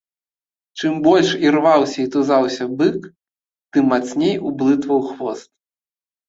[0.79, 2.97] Чым больш ірваўся і тузаўся бык,
[3.77, 5.47] тым мацней ублытваў хвост.